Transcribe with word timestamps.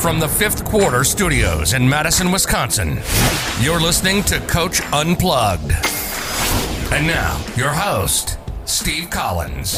From 0.00 0.20
the 0.20 0.28
fifth 0.28 0.64
quarter 0.64 1.02
studios 1.02 1.72
in 1.72 1.88
Madison, 1.88 2.30
Wisconsin, 2.30 3.00
you're 3.60 3.80
listening 3.80 4.22
to 4.24 4.38
Coach 4.46 4.80
Unplugged. 4.92 5.72
And 6.92 7.04
now, 7.04 7.44
your 7.56 7.70
host, 7.70 8.38
Steve 8.64 9.10
Collins. 9.10 9.76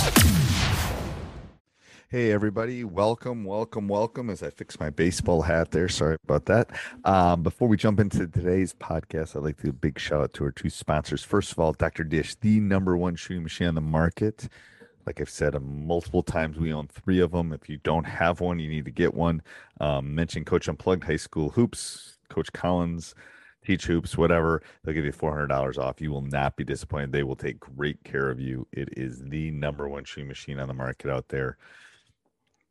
Hey, 2.10 2.32
everybody. 2.32 2.84
Welcome, 2.84 3.44
welcome, 3.44 3.88
welcome. 3.88 4.28
As 4.28 4.42
I 4.42 4.50
fix 4.50 4.78
my 4.78 4.90
baseball 4.90 5.40
hat 5.40 5.70
there. 5.70 5.88
Sorry 5.88 6.18
about 6.24 6.44
that. 6.44 6.68
Um, 7.06 7.42
before 7.42 7.66
we 7.66 7.78
jump 7.78 7.98
into 7.98 8.26
today's 8.26 8.74
podcast, 8.74 9.34
I'd 9.34 9.42
like 9.42 9.56
to 9.58 9.62
give 9.64 9.74
a 9.74 9.78
big 9.78 9.98
shout 9.98 10.20
out 10.20 10.34
to 10.34 10.44
our 10.44 10.52
two 10.52 10.68
sponsors. 10.68 11.24
First 11.24 11.50
of 11.52 11.58
all, 11.58 11.72
Dr. 11.72 12.04
Dish, 12.04 12.34
the 12.34 12.60
number 12.60 12.94
one 12.94 13.16
shooting 13.16 13.42
machine 13.42 13.68
on 13.68 13.74
the 13.74 13.80
market. 13.80 14.50
Like 15.10 15.20
I've 15.20 15.28
said 15.28 15.60
multiple 15.60 16.22
times, 16.22 16.56
we 16.56 16.72
own 16.72 16.86
three 16.86 17.18
of 17.18 17.32
them. 17.32 17.52
If 17.52 17.68
you 17.68 17.78
don't 17.78 18.04
have 18.04 18.40
one, 18.40 18.60
you 18.60 18.68
need 18.68 18.84
to 18.84 18.92
get 18.92 19.12
one. 19.12 19.42
Um, 19.80 20.14
mention 20.14 20.44
Coach 20.44 20.68
Unplugged 20.68 21.02
High 21.02 21.16
School 21.16 21.50
Hoops, 21.50 22.18
Coach 22.28 22.52
Collins, 22.52 23.16
Teach 23.66 23.86
Hoops, 23.86 24.16
whatever. 24.16 24.62
They'll 24.84 24.94
give 24.94 25.04
you 25.04 25.10
$400 25.10 25.78
off. 25.78 26.00
You 26.00 26.12
will 26.12 26.22
not 26.22 26.54
be 26.54 26.62
disappointed. 26.62 27.10
They 27.10 27.24
will 27.24 27.34
take 27.34 27.58
great 27.58 28.04
care 28.04 28.30
of 28.30 28.38
you. 28.38 28.68
It 28.70 28.90
is 28.96 29.20
the 29.20 29.50
number 29.50 29.88
one 29.88 30.04
shoe 30.04 30.24
machine 30.24 30.60
on 30.60 30.68
the 30.68 30.74
market 30.74 31.10
out 31.10 31.26
there. 31.26 31.56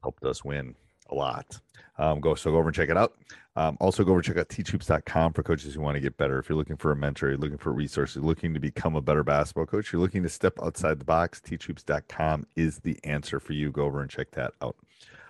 Helped 0.01 0.23
us 0.23 0.41
win 0.41 0.75
a 1.09 1.15
lot. 1.15 1.59
Um, 1.97 2.21
go 2.21 2.35
so 2.35 2.51
go 2.51 2.57
over 2.57 2.69
and 2.69 2.75
check 2.75 2.89
it 2.89 2.97
out. 2.97 3.13
Um, 3.55 3.77
also, 3.81 4.05
go 4.05 4.11
over 4.11 4.19
and 4.19 4.25
check 4.25 4.37
out 4.37 4.47
teachhoops.com 4.47 5.33
for 5.33 5.43
coaches 5.43 5.73
who 5.73 5.81
want 5.81 5.95
to 5.95 5.99
get 5.99 6.15
better. 6.15 6.39
If 6.39 6.47
you're 6.47 6.57
looking 6.57 6.77
for 6.77 6.91
a 6.91 6.95
mentor, 6.95 7.29
you're 7.29 7.37
looking 7.37 7.57
for 7.57 7.73
resources, 7.73 8.23
looking 8.23 8.53
to 8.53 8.59
become 8.59 8.95
a 8.95 9.01
better 9.01 9.23
basketball 9.23 9.65
coach, 9.65 9.91
you're 9.91 10.01
looking 10.01 10.23
to 10.23 10.29
step 10.29 10.53
outside 10.63 10.97
the 10.97 11.05
box, 11.05 11.41
teachhoops.com 11.41 12.45
is 12.55 12.79
the 12.79 12.97
answer 13.03 13.39
for 13.39 13.51
you. 13.51 13.69
Go 13.69 13.83
over 13.83 14.01
and 14.01 14.09
check 14.09 14.31
that 14.31 14.53
out. 14.61 14.77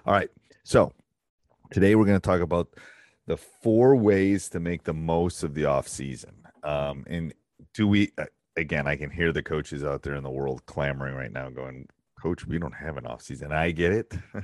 All 0.06 0.14
right. 0.14 0.30
So 0.64 0.94
today 1.72 1.96
we're 1.96 2.06
going 2.06 2.20
to 2.20 2.28
talk 2.28 2.42
about 2.42 2.68
the 3.26 3.38
four 3.38 3.96
ways 3.96 4.50
to 4.50 4.60
make 4.60 4.84
the 4.84 4.94
most 4.94 5.44
of 5.44 5.56
the 5.56 5.66
off 5.66 5.88
season. 5.88 6.34
Um, 6.64 7.06
and 7.08 7.34
do 7.74 7.88
we, 7.88 8.12
uh, 8.18 8.26
again, 8.58 8.86
I 8.86 8.96
can 8.96 9.10
hear 9.10 9.32
the 9.32 9.42
coaches 9.42 9.84
out 9.84 10.04
there 10.04 10.16
in 10.16 10.24
the 10.24 10.30
world 10.30 10.66
clamoring 10.68 11.16
right 11.16 11.32
now 11.32 11.50
going, 11.50 11.88
Coach, 12.22 12.46
we 12.46 12.60
don't 12.60 12.74
have 12.74 12.98
an 12.98 13.06
off 13.06 13.22
season. 13.22 13.52
I 13.52 13.72
get 13.72 13.94
it. 13.94 14.14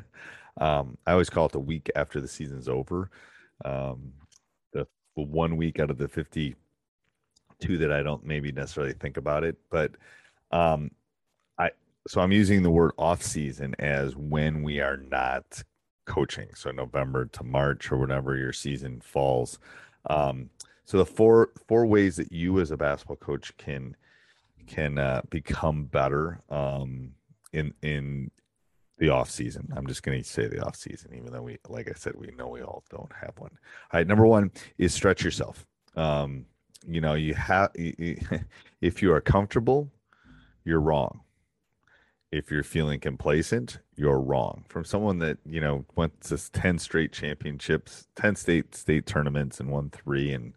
Um, 0.60 0.98
I 1.06 1.12
always 1.12 1.30
call 1.30 1.48
it 1.48 1.52
the 1.52 1.60
week 1.60 1.90
after 1.96 2.22
the 2.22 2.28
season's 2.28 2.68
over. 2.68 3.10
Um, 3.64 4.14
the, 4.72 4.88
the 5.16 5.24
one 5.24 5.58
week 5.58 5.80
out 5.80 5.90
of 5.90 5.98
the 5.98 6.08
52 6.08 7.78
that 7.78 7.92
I 7.92 8.04
don't 8.04 8.26
maybe 8.26 8.52
necessarily 8.52 8.94
think 8.94 9.18
about 9.18 9.44
it, 9.44 9.58
but 9.70 9.92
um, 10.52 10.92
I 11.58 11.72
so 12.08 12.22
I'm 12.22 12.32
using 12.32 12.64
the 12.64 12.70
word 12.70 12.92
off 12.98 13.24
season 13.24 13.76
as 13.80 14.16
when 14.16 14.62
we 14.62 14.80
are 14.80 14.98
not 14.98 15.64
coaching. 16.06 16.50
So 16.56 16.72
November 16.72 17.26
to 17.26 17.44
March 17.44 17.92
or 17.92 17.98
whenever 17.98 18.38
your 18.38 18.54
season 18.54 19.02
falls. 19.02 19.60
Um, 20.10 20.50
so 20.86 21.00
the 21.00 21.06
four 21.06 21.50
four 21.68 21.86
ways 21.86 22.16
that 22.18 22.32
you 22.32 22.60
as 22.60 22.72
a 22.72 22.78
basketball 22.78 23.18
coach 23.18 23.56
can 23.58 23.96
can 24.68 24.98
uh, 24.98 25.22
become 25.30 25.86
better 25.86 26.42
um, 26.50 27.12
in 27.54 27.74
in 27.82 28.32
the 28.98 29.10
off 29.10 29.30
season. 29.30 29.72
I'm 29.76 29.88
just 29.88 30.04
going 30.04 30.22
to 30.22 30.28
say 30.28 30.48
the 30.48 30.64
off 30.64 30.76
season, 30.76 31.14
even 31.16 31.32
though 31.32 31.42
we, 31.42 31.58
like 31.68 31.90
I 31.90 31.94
said, 31.96 32.14
we 32.16 32.28
know 32.38 32.48
we 32.48 32.62
all 32.62 32.84
don't 32.90 33.12
have 33.22 33.34
one. 33.38 33.52
All 33.92 34.00
right, 34.00 34.08
number 34.08 34.26
one 34.26 34.52
is 34.78 34.94
stretch 34.94 35.24
yourself. 35.24 35.66
Um, 35.96 36.46
you 36.88 37.02
know, 37.02 37.14
you 37.14 37.34
have 37.34 37.72
if 37.76 39.02
you 39.02 39.12
are 39.14 39.22
comfortable, 39.22 39.92
you're 40.64 40.82
wrong. 40.82 41.22
If 42.32 42.52
you're 42.52 42.64
feeling 42.64 43.00
complacent, 43.00 43.80
you're 43.96 44.20
wrong. 44.20 44.66
From 44.68 44.84
someone 44.84 45.20
that 45.20 45.38
you 45.46 45.62
know 45.62 45.86
went 45.96 46.20
to 46.22 46.52
ten 46.52 46.78
straight 46.78 47.12
championships, 47.12 48.08
ten 48.16 48.36
state 48.36 48.76
state 48.76 49.06
tournaments, 49.06 49.60
and 49.60 49.72
won 49.72 49.90
three, 49.90 50.32
and 50.34 50.54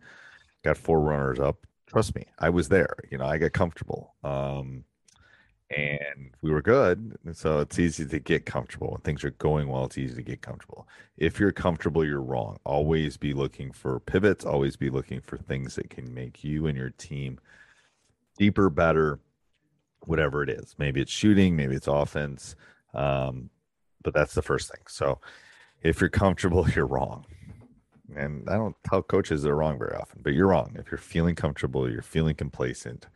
got 0.64 0.76
four 0.76 1.00
runners 1.00 1.38
up. 1.38 1.66
Trust 1.86 2.14
me, 2.14 2.26
I 2.38 2.50
was 2.50 2.68
there. 2.68 2.96
You 3.10 3.18
know, 3.18 3.26
I 3.26 3.38
got 3.38 3.52
comfortable. 3.52 4.14
Um, 4.24 4.84
and 5.70 6.30
we 6.40 6.50
were 6.50 6.62
good. 6.62 7.16
So 7.32 7.60
it's 7.60 7.78
easy 7.78 8.06
to 8.06 8.18
get 8.18 8.46
comfortable. 8.46 8.90
When 8.92 9.00
things 9.02 9.22
are 9.24 9.32
going 9.32 9.68
well, 9.68 9.84
it's 9.84 9.98
easy 9.98 10.14
to 10.14 10.22
get 10.22 10.40
comfortable. 10.40 10.88
If 11.16 11.38
you're 11.38 11.52
comfortable, 11.52 12.04
you're 12.04 12.22
wrong. 12.22 12.58
Always 12.64 13.16
be 13.16 13.34
looking 13.34 13.72
for 13.72 14.00
pivots, 14.00 14.44
always 14.44 14.76
be 14.76 14.88
looking 14.88 15.20
for 15.20 15.36
things 15.36 15.74
that 15.74 15.90
can 15.90 16.12
make 16.14 16.42
you 16.42 16.66
and 16.66 16.76
your 16.76 16.90
team 16.90 17.38
deeper, 18.38 18.70
better, 18.70 19.18
whatever 20.06 20.42
it 20.42 20.48
is. 20.48 20.74
Maybe 20.78 21.00
it's 21.02 21.12
shooting, 21.12 21.56
maybe 21.56 21.74
it's 21.74 21.88
offense. 21.88 22.56
Um, 22.94 23.50
but 24.02 24.14
that's 24.14 24.34
the 24.34 24.42
first 24.42 24.70
thing. 24.70 24.82
So 24.88 25.18
if 25.82 26.00
you're 26.00 26.08
comfortable, 26.08 26.68
you're 26.74 26.86
wrong. 26.86 27.26
And 28.16 28.48
I 28.48 28.54
don't 28.54 28.76
tell 28.88 29.02
coaches 29.02 29.42
they're 29.42 29.54
wrong 29.54 29.78
very 29.78 29.94
often, 29.94 30.20
but 30.22 30.32
you're 30.32 30.46
wrong. 30.46 30.76
If 30.78 30.90
you're 30.90 30.96
feeling 30.96 31.34
comfortable, 31.34 31.90
you're 31.90 32.00
feeling 32.00 32.36
complacent, 32.36 33.06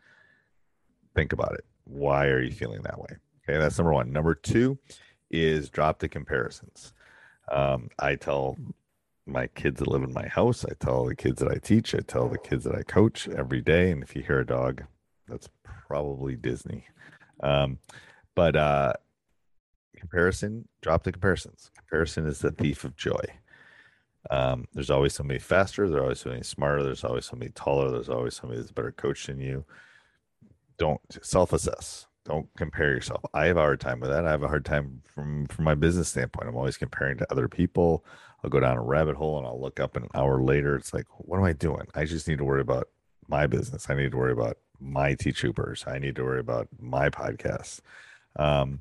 think 1.15 1.33
about 1.33 1.55
it 1.55 1.65
why 1.85 2.27
are 2.27 2.41
you 2.41 2.53
feeling 2.53 2.83
that 2.83 2.99
way? 2.99 3.17
Okay, 3.49 3.59
that's 3.59 3.79
number 3.79 3.93
one. 3.93 4.13
Number 4.13 4.35
two 4.35 4.79
is 5.31 5.69
drop 5.69 5.99
the 5.99 6.09
comparisons. 6.09 6.93
Um, 7.51 7.89
I 7.99 8.15
tell 8.15 8.57
my 9.27 9.47
kids 9.49 9.79
that 9.79 9.89
live 9.89 10.03
in 10.03 10.13
my 10.13 10.29
house, 10.29 10.65
I 10.65 10.75
tell 10.79 11.05
the 11.05 11.17
kids 11.17 11.41
that 11.41 11.51
I 11.51 11.57
teach, 11.57 11.95
I 11.95 12.01
tell 12.01 12.29
the 12.29 12.39
kids 12.39 12.65
that 12.65 12.75
I 12.75 12.83
coach 12.83 13.29
every 13.29 13.61
day. 13.61 13.91
And 13.91 14.03
if 14.03 14.15
you 14.15 14.23
hear 14.23 14.41
a 14.41 14.47
dog, 14.47 14.85
that's 15.29 15.49
probably 15.65 16.37
Disney. 16.37 16.87
Um, 17.43 17.79
but 18.35 18.57
uh, 18.57 18.95
comparison, 19.97 20.69
drop 20.81 21.05
the 21.05 21.13
comparisons. 21.13 21.71
Comparison 21.77 22.27
is 22.27 22.41
the 22.41 22.51
thief 22.51 22.85
of 22.85 22.97
joy. 22.97 23.25
Um, 24.31 24.67
there's 24.73 24.91
always 24.91 25.15
somebody 25.15 25.41
faster, 25.41 25.89
there's 25.89 26.01
always 26.01 26.21
somebody 26.21 26.45
smarter, 26.45 26.83
there's 26.83 27.05
always 27.05 27.27
somebody 27.27 27.51
taller, 27.53 27.91
there's 27.91 28.09
always 28.09 28.35
somebody 28.35 28.61
that's 28.61 28.71
better 28.71 28.93
coach 28.93 29.27
than 29.27 29.41
you 29.41 29.65
don't 30.79 31.01
self-assess. 31.23 32.07
Don't 32.25 32.49
compare 32.57 32.91
yourself. 32.91 33.25
I 33.35 33.47
have 33.47 33.57
a 33.57 33.61
hard 33.61 33.81
time 33.81 33.99
with 33.99 34.11
that. 34.11 34.25
I 34.25 34.31
have 34.31 34.45
a 34.45 34.49
hard 34.49 34.65
time 34.65 35.03
from 35.05 35.47
from 35.47 35.65
my 35.65 35.75
business 35.75 36.09
standpoint. 36.09 36.49
I'm 36.49 36.57
always 36.57 36.77
comparing 36.77 37.19
to 37.19 37.33
other 37.33 37.49
people. 37.49 38.05
I'll 38.45 38.51
go 38.51 38.61
down 38.61 38.77
a 38.77 38.83
rabbit 38.83 39.17
hole 39.17 39.39
and 39.39 39.47
i'll 39.47 39.61
look 39.61 39.81
up 39.81 39.97
an 39.97 40.09
hour 40.15 40.41
later. 40.41 40.77
It's 40.77 40.95
like 40.95 41.07
what 41.19 41.39
am 41.39 41.45
i 41.45 41.53
doing? 41.53 41.87
I 41.95 42.05
just 42.05 42.29
need 42.29 42.39
to 42.39 42.45
worry 42.45 42.61
about 42.61 42.89
my 43.29 43.47
business. 43.47 43.91
I 43.91 43.95
need 43.95 44.13
to 44.13 44.17
worry 44.17 44.33
about 44.33 44.59
my 44.85 45.15
teach 45.15 45.43
hoopers 45.43 45.85
i 45.87 45.97
need 45.97 46.17
to 46.17 46.25
worry 46.25 46.41
about 46.41 46.67
my 46.81 47.09
podcasts 47.09 47.81
um, 48.37 48.81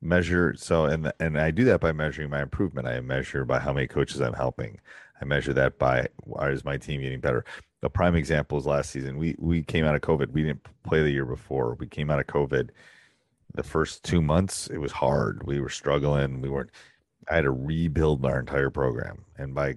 measure 0.00 0.54
so 0.56 0.84
and 0.84 1.12
and 1.18 1.40
I 1.40 1.50
do 1.50 1.64
that 1.64 1.80
by 1.80 1.92
measuring 1.92 2.30
my 2.30 2.42
improvement. 2.42 2.86
I 2.86 3.00
measure 3.00 3.44
by 3.44 3.58
how 3.58 3.72
many 3.72 3.86
coaches 3.86 4.20
I'm 4.20 4.34
helping. 4.34 4.78
I 5.20 5.24
measure 5.24 5.54
that 5.54 5.78
by 5.78 6.08
why 6.18 6.50
is 6.50 6.64
my 6.64 6.76
team 6.76 7.00
getting 7.00 7.20
better. 7.20 7.44
Prime 7.90 8.14
example 8.14 8.58
is 8.58 8.66
last 8.66 8.90
season. 8.90 9.18
We 9.18 9.36
we 9.38 9.62
came 9.62 9.84
out 9.84 9.94
of 9.94 10.00
COVID. 10.00 10.30
We 10.30 10.42
didn't 10.42 10.66
play 10.84 11.02
the 11.02 11.10
year 11.10 11.24
before. 11.24 11.74
We 11.74 11.86
came 11.86 12.10
out 12.10 12.20
of 12.20 12.26
COVID. 12.26 12.70
The 13.54 13.62
first 13.62 14.02
two 14.02 14.20
months, 14.20 14.68
it 14.68 14.78
was 14.78 14.92
hard. 14.92 15.46
We 15.46 15.60
were 15.60 15.68
struggling. 15.68 16.40
We 16.40 16.48
weren't. 16.48 16.70
I 17.30 17.36
had 17.36 17.44
to 17.44 17.50
rebuild 17.50 18.24
our 18.24 18.40
entire 18.40 18.70
program, 18.70 19.24
and 19.36 19.54
by 19.54 19.76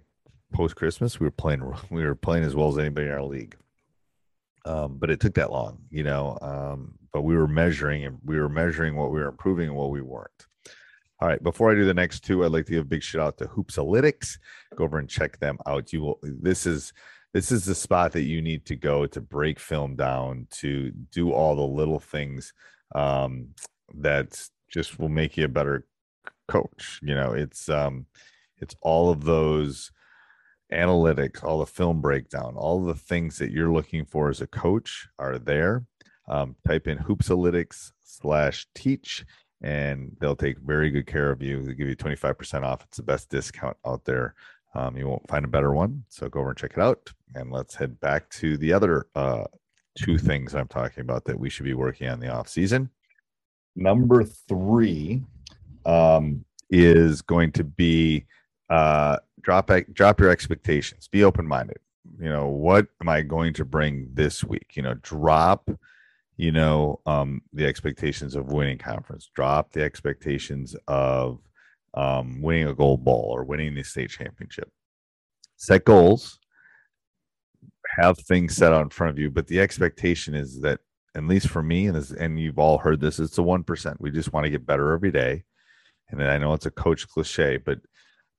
post 0.54 0.76
Christmas, 0.76 1.20
we 1.20 1.26
were 1.26 1.32
playing. 1.32 1.62
We 1.90 2.04
were 2.04 2.16
playing 2.16 2.44
as 2.44 2.56
well 2.56 2.70
as 2.70 2.78
anybody 2.78 3.08
in 3.08 3.14
our 3.14 3.24
league. 3.24 3.56
Um, 4.66 4.98
but 4.98 5.10
it 5.10 5.22
took 5.22 5.36
that 5.36 5.52
long, 5.52 5.80
you 5.90 6.04
know. 6.04 6.38
Um, 6.42 6.98
but 7.14 7.22
we 7.22 7.36
were 7.36 7.48
measuring 7.48 8.04
and 8.04 8.20
we 8.26 8.38
were 8.38 8.50
measuring 8.50 8.96
what 8.96 9.12
we 9.12 9.20
were 9.20 9.30
improving 9.30 9.70
and 9.70 9.78
what 9.78 9.92
we 9.92 10.02
weren't. 10.02 10.48
All 11.20 11.28
right, 11.28 11.42
before 11.42 11.72
I 11.72 11.76
do 11.76 11.86
the 11.86 11.94
next 11.94 12.20
two, 12.20 12.44
I'd 12.44 12.52
like 12.52 12.66
to 12.68 12.74
give 12.74 12.84
a 12.84 12.88
big 12.88 13.02
shout 13.02 13.22
out 13.22 13.38
to 13.38 13.46
Hoopsalytics. 13.46 14.38
Go 14.76 14.84
over 14.84 15.00
and 15.00 15.10
check 15.10 15.40
them 15.40 15.58
out. 15.66 15.92
You 15.92 16.02
will. 16.02 16.20
This 16.22 16.68
is 16.68 16.94
this 17.38 17.52
is 17.52 17.66
the 17.66 17.76
spot 17.76 18.14
that 18.14 18.24
you 18.24 18.42
need 18.42 18.66
to 18.66 18.76
go 18.76 19.06
to 19.06 19.22
break 19.22 19.60
film 19.60 19.96
down 19.96 20.48
to 20.50 20.90
do 21.12 21.32
all 21.32 21.56
the 21.56 21.62
little 21.62 22.00
things 22.00 22.52
um, 22.96 23.50
that 23.94 24.42
just 24.74 24.98
will 24.98 25.08
make 25.08 25.38
you 25.38 25.46
a 25.46 25.48
better 25.48 25.86
coach. 26.48 27.00
You 27.04 27.14
know, 27.14 27.34
it's 27.34 27.70
um, 27.70 28.08
it's 28.58 28.76
all 28.82 29.12
of 29.12 29.24
those 29.24 29.92
analytics, 30.74 31.44
all 31.44 31.60
the 31.60 31.68
film 31.68 32.02
breakdown, 32.02 32.56
all 32.58 32.84
the 32.84 32.96
things 32.96 33.38
that 33.38 33.52
you're 33.52 33.72
looking 33.72 34.04
for 34.04 34.30
as 34.30 34.42
a 34.42 34.48
coach 34.48 35.08
are 35.20 35.38
there. 35.38 35.86
Um, 36.28 36.56
type 36.68 36.88
in 36.88 36.98
hoopsalytics 36.98 37.92
slash 38.02 38.66
teach 38.74 39.24
and 39.62 40.12
they'll 40.20 40.36
take 40.36 40.58
very 40.60 40.90
good 40.90 41.06
care 41.06 41.30
of 41.30 41.44
you. 41.44 41.62
They'll 41.62 41.76
give 41.76 41.88
you 41.88 41.96
25% 41.96 42.64
off. 42.64 42.84
It's 42.84 42.98
the 42.98 43.04
best 43.04 43.30
discount 43.30 43.78
out 43.86 44.06
there. 44.06 44.34
Um, 44.76 44.98
you 44.98 45.08
won't 45.08 45.28
find 45.28 45.46
a 45.46 45.50
better 45.50 45.74
one. 45.74 46.04
So 46.10 46.30
go 46.30 46.42
over 46.42 46.50
and 46.50 46.58
check 46.58 46.74
it 46.74 46.82
out. 46.82 47.12
And 47.36 47.52
let's 47.52 47.76
head 47.76 48.00
back 48.00 48.30
to 48.32 48.58
the 48.58 48.74
other 48.74 49.08
uh, 49.16 49.46
two 49.98 50.18
things 50.18 50.54
I'm 50.54 50.68
talking 50.68 51.02
about 51.02 51.26
that 51.26 51.40
we 51.40 51.50
should 51.50 51.66
be 51.66 51.74
working 51.74 52.08
on 52.08 52.20
the 52.20 52.32
off 52.32 52.48
season. 52.48 52.90
Number 53.76 54.24
three 54.24 55.24
um, 55.86 56.46
is 56.70 57.22
going 57.22 57.52
to 57.54 57.64
be 57.64 58.26
uh, 58.70 59.18
drop 59.42 59.72
drop 59.94 60.20
your 60.20 60.30
expectations. 60.30 61.08
Be 61.08 61.24
open 61.24 61.48
minded. 61.48 61.78
You 62.20 62.30
know, 62.30 62.48
what 62.48 62.88
am 63.02 63.10
I 63.10 63.22
going 63.22 63.54
to 63.54 63.66
bring 63.66 64.10
this 64.14 64.44
week? 64.44 64.72
You 64.76 64.84
know, 64.84 64.96
drop 64.96 65.70
you 66.38 66.52
know 66.52 67.00
um, 67.06 67.42
the 67.54 67.66
expectations 67.66 68.36
of 68.36 68.52
winning 68.52 68.78
conference 68.78 69.30
drop 69.34 69.74
the 69.74 69.84
expectations 69.84 70.76
of 70.88 71.40
um, 71.94 72.42
winning 72.42 72.68
a 72.68 72.76
gold 72.76 73.04
ball 73.04 73.30
or 73.32 73.44
winning 73.44 73.76
the 73.76 73.84
state 73.84 74.10
championship. 74.10 74.70
Set 75.56 75.86
goals 75.86 76.40
have 77.96 78.18
things 78.20 78.56
set 78.56 78.74
out 78.74 78.84
in 78.84 78.90
front 78.90 79.12
of 79.12 79.20
you 79.20 79.30
but 79.30 79.48
the 79.48 79.60
expectation 79.60 80.36
is 80.36 80.62
that 80.62 80.80
at 81.16 81.24
least 81.24 81.48
for 81.48 81.64
me 81.64 81.88
and, 81.88 82.12
and 82.20 82.40
you've 82.40 82.60
all 82.60 82.78
heard 82.78 83.00
this 83.00 83.20
it's 83.20 83.38
a 83.38 83.42
1% 83.42 83.96
we 84.00 84.12
just 84.12 84.34
want 84.34 84.44
to 84.44 84.50
get 84.50 84.66
better 84.66 84.94
every 84.94 85.12
day. 85.12 85.44
And 86.10 86.24
i 86.24 86.38
know 86.38 86.54
it's 86.54 86.66
a 86.66 86.72
coach 86.72 87.08
cliche 87.08 87.58
but 87.58 87.80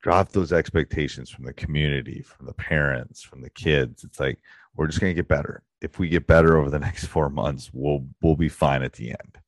drop 0.02 0.30
those 0.30 0.52
expectations 0.52 1.28
from 1.28 1.44
the 1.44 1.52
community 1.52 2.22
from 2.22 2.46
the 2.46 2.54
parents 2.54 3.22
from 3.22 3.40
the 3.40 3.50
kids. 3.50 4.04
It's 4.04 4.20
like 4.20 4.38
we're 4.76 4.86
just 4.86 5.00
going 5.00 5.10
to 5.10 5.20
get 5.20 5.28
better. 5.28 5.62
If 5.80 5.98
we 5.98 6.08
get 6.08 6.26
better 6.26 6.56
over 6.56 6.70
the 6.70 6.78
next 6.88 7.06
four 7.06 7.30
months 7.30 7.70
we'll 7.72 8.06
we'll 8.22 8.36
be 8.36 8.48
fine 8.48 8.82
at 8.82 8.92
the 8.92 9.10
end. 9.10 9.38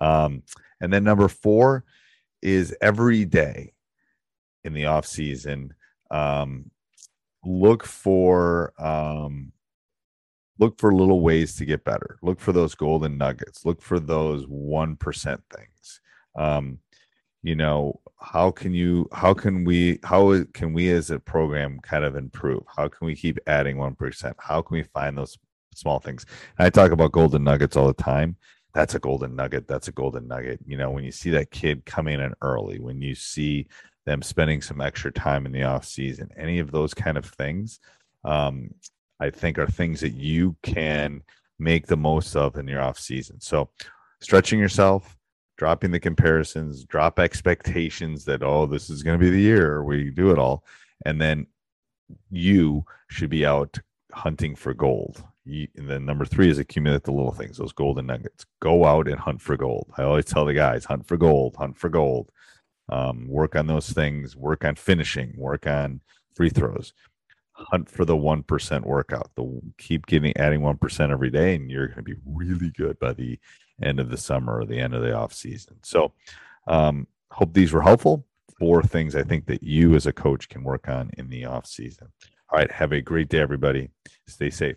Um, 0.00 0.42
and 0.80 0.92
then 0.92 1.04
number 1.04 1.28
four 1.28 1.84
is 2.44 2.76
every 2.80 3.24
day 3.24 3.72
in 4.62 4.72
the 4.72 4.86
off 4.86 5.06
season 5.06 5.74
um, 6.10 6.70
look 7.44 7.84
for 7.84 8.72
um, 8.78 9.52
look 10.58 10.78
for 10.78 10.94
little 10.94 11.20
ways 11.20 11.56
to 11.56 11.64
get 11.64 11.84
better. 11.84 12.18
Look 12.22 12.40
for 12.40 12.52
those 12.52 12.74
golden 12.74 13.18
nuggets. 13.18 13.64
Look 13.64 13.82
for 13.82 13.98
those 13.98 14.46
1% 14.46 15.38
things. 15.52 16.00
Um, 16.36 16.78
you 17.42 17.54
know 17.54 18.00
how 18.18 18.50
can 18.50 18.72
you 18.72 19.06
how 19.12 19.34
can 19.34 19.64
we 19.64 19.98
how 20.02 20.44
can 20.54 20.72
we 20.72 20.90
as 20.90 21.10
a 21.10 21.18
program 21.18 21.78
kind 21.80 22.04
of 22.04 22.16
improve? 22.16 22.62
How 22.74 22.88
can 22.88 23.06
we 23.06 23.14
keep 23.14 23.38
adding 23.46 23.76
1% 23.76 24.34
how 24.38 24.62
can 24.62 24.76
we 24.76 24.82
find 24.82 25.18
those 25.18 25.36
small 25.74 25.98
things? 25.98 26.24
And 26.58 26.66
i 26.66 26.70
talk 26.70 26.90
about 26.90 27.12
golden 27.12 27.44
nuggets 27.44 27.76
all 27.76 27.86
the 27.86 27.92
time 28.02 28.36
that's 28.74 28.94
a 28.94 28.98
golden 28.98 29.34
nugget 29.34 29.66
that's 29.66 29.88
a 29.88 29.92
golden 29.92 30.28
nugget 30.28 30.60
you 30.66 30.76
know 30.76 30.90
when 30.90 31.04
you 31.04 31.12
see 31.12 31.30
that 31.30 31.50
kid 31.50 31.84
coming 31.84 32.20
in 32.20 32.34
early 32.42 32.78
when 32.78 33.00
you 33.00 33.14
see 33.14 33.66
them 34.04 34.20
spending 34.20 34.60
some 34.60 34.80
extra 34.80 35.10
time 35.10 35.46
in 35.46 35.52
the 35.52 35.62
off 35.62 35.84
season 35.84 36.28
any 36.36 36.58
of 36.58 36.70
those 36.70 36.92
kind 36.92 37.16
of 37.16 37.24
things 37.24 37.80
um, 38.24 38.68
i 39.20 39.30
think 39.30 39.58
are 39.58 39.66
things 39.66 40.00
that 40.00 40.14
you 40.14 40.56
can 40.62 41.22
make 41.58 41.86
the 41.86 41.96
most 41.96 42.36
of 42.36 42.56
in 42.56 42.68
your 42.68 42.82
off 42.82 42.98
season 42.98 43.40
so 43.40 43.68
stretching 44.20 44.58
yourself 44.58 45.16
dropping 45.56 45.90
the 45.90 46.00
comparisons, 46.00 46.84
drop 46.84 47.18
expectations 47.18 48.24
that, 48.24 48.42
oh, 48.42 48.66
this 48.66 48.90
is 48.90 49.02
going 49.02 49.18
to 49.18 49.24
be 49.24 49.30
the 49.30 49.40
year 49.40 49.82
we 49.84 50.10
do 50.10 50.30
it 50.30 50.38
all. 50.38 50.64
And 51.06 51.20
then 51.20 51.46
you 52.30 52.84
should 53.08 53.30
be 53.30 53.46
out 53.46 53.78
hunting 54.12 54.56
for 54.56 54.74
gold. 54.74 55.22
You, 55.44 55.68
and 55.76 55.88
then 55.88 56.06
number 56.06 56.24
three 56.24 56.48
is 56.48 56.58
accumulate 56.58 57.04
the 57.04 57.12
little 57.12 57.32
things, 57.32 57.58
those 57.58 57.72
golden 57.72 58.06
nuggets. 58.06 58.46
Go 58.60 58.84
out 58.86 59.08
and 59.08 59.18
hunt 59.18 59.42
for 59.42 59.56
gold. 59.56 59.92
I 59.98 60.02
always 60.02 60.24
tell 60.24 60.44
the 60.44 60.54
guys, 60.54 60.84
hunt 60.84 61.06
for 61.06 61.16
gold, 61.16 61.56
hunt 61.56 61.76
for 61.76 61.88
gold. 61.90 62.30
Um, 62.88 63.28
work 63.28 63.56
on 63.56 63.66
those 63.66 63.90
things, 63.90 64.36
work 64.36 64.64
on 64.64 64.74
finishing, 64.74 65.34
work 65.36 65.66
on 65.66 66.00
free 66.34 66.50
throws. 66.50 66.92
Hunt 67.52 67.88
for 67.88 68.04
the 68.04 68.16
one 68.16 68.42
percent 68.42 68.86
workout. 68.86 69.30
The 69.36 69.60
keep 69.78 70.06
getting 70.06 70.36
adding 70.36 70.60
one 70.60 70.76
percent 70.76 71.12
every 71.12 71.30
day, 71.30 71.54
and 71.54 71.70
you're 71.70 71.86
going 71.86 71.98
to 71.98 72.02
be 72.02 72.16
really 72.26 72.70
good 72.70 72.98
by 72.98 73.12
the 73.12 73.38
end 73.82 74.00
of 74.00 74.10
the 74.10 74.16
summer 74.16 74.58
or 74.58 74.64
the 74.64 74.80
end 74.80 74.92
of 74.92 75.02
the 75.02 75.14
off 75.14 75.32
season. 75.32 75.76
So, 75.82 76.12
um, 76.66 77.06
hope 77.30 77.54
these 77.54 77.72
were 77.72 77.82
helpful. 77.82 78.26
Four 78.58 78.82
things 78.82 79.14
I 79.14 79.22
think 79.22 79.46
that 79.46 79.62
you 79.62 79.94
as 79.94 80.06
a 80.06 80.12
coach 80.12 80.48
can 80.48 80.64
work 80.64 80.88
on 80.88 81.10
in 81.16 81.28
the 81.28 81.44
off 81.44 81.66
season. 81.66 82.08
All 82.50 82.58
right, 82.58 82.70
have 82.70 82.92
a 82.92 83.00
great 83.00 83.28
day, 83.28 83.40
everybody. 83.40 83.90
Stay 84.26 84.50
safe. 84.50 84.76